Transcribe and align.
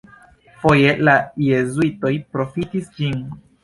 Foje 0.63 0.95
la 1.09 1.15
jezuitoj 1.51 2.15
profitis 2.35 2.95
ĝin. 3.01 3.27